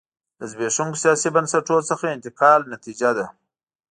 [0.39, 3.25] له زبېښونکو سیاسي بنسټونو څخه انتقال نتیجه ده.